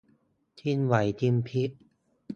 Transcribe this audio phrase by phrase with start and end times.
[0.59, 1.71] ชิงไหวชิงพริบ